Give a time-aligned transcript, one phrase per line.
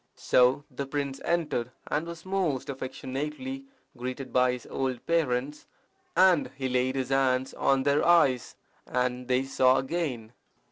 [0.15, 3.65] So the prince entered, and was most affectionately
[3.95, 5.67] greeted by his old parents;
[6.17, 8.55] and he laid his hands on their eyes,
[8.87, 10.33] and they saw again.